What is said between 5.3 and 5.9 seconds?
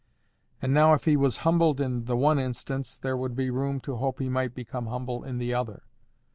the other.